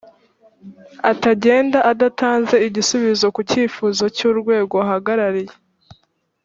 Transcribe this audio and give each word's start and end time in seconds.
atagenda 1.11 1.79
adatanze 1.91 2.55
igisubizo 2.67 3.25
ku 3.35 3.41
cyifuzo 3.49 4.03
cy’urwego 4.15 4.75
ahagarariye 4.85 5.53